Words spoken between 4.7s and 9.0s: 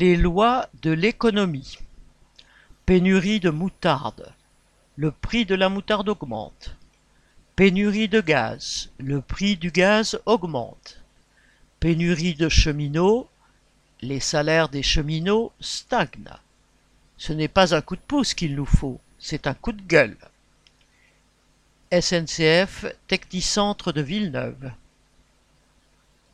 Le prix de la moutarde augmente. Pénurie de gaz.